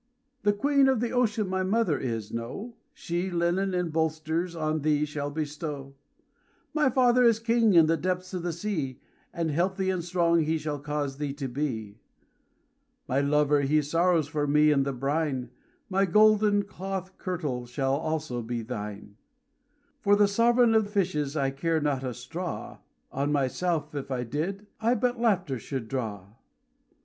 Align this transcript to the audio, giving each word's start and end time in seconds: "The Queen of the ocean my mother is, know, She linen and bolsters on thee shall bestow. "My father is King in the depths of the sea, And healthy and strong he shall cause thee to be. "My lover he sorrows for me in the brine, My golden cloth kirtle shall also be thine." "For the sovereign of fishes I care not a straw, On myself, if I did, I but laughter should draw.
"The 0.41 0.51
Queen 0.51 0.87
of 0.87 0.99
the 0.99 1.11
ocean 1.11 1.47
my 1.47 1.61
mother 1.61 1.95
is, 1.95 2.33
know, 2.33 2.73
She 2.91 3.29
linen 3.29 3.75
and 3.75 3.93
bolsters 3.93 4.55
on 4.55 4.81
thee 4.81 5.05
shall 5.05 5.29
bestow. 5.29 5.93
"My 6.73 6.89
father 6.89 7.23
is 7.23 7.37
King 7.37 7.75
in 7.75 7.85
the 7.85 7.97
depths 7.97 8.33
of 8.33 8.41
the 8.41 8.51
sea, 8.51 8.99
And 9.31 9.51
healthy 9.51 9.91
and 9.91 10.03
strong 10.03 10.39
he 10.39 10.57
shall 10.57 10.79
cause 10.79 11.19
thee 11.19 11.33
to 11.33 11.47
be. 11.47 11.99
"My 13.07 13.21
lover 13.21 13.61
he 13.61 13.79
sorrows 13.83 14.27
for 14.27 14.47
me 14.47 14.71
in 14.71 14.81
the 14.85 14.91
brine, 14.91 15.51
My 15.87 16.05
golden 16.07 16.63
cloth 16.63 17.15
kirtle 17.19 17.67
shall 17.67 17.93
also 17.93 18.41
be 18.41 18.63
thine." 18.63 19.17
"For 19.99 20.15
the 20.15 20.27
sovereign 20.27 20.73
of 20.73 20.89
fishes 20.89 21.37
I 21.37 21.51
care 21.51 21.79
not 21.79 22.03
a 22.03 22.15
straw, 22.15 22.79
On 23.11 23.31
myself, 23.31 23.93
if 23.93 24.09
I 24.09 24.23
did, 24.23 24.65
I 24.79 24.95
but 24.95 25.19
laughter 25.19 25.59
should 25.59 25.87
draw. 25.87 26.25